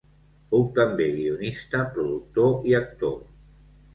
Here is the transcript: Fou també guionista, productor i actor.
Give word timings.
Fou 0.53 0.63
també 0.77 1.05
guionista, 1.17 1.83
productor 1.97 2.57
i 2.71 2.75
actor. 2.81 3.15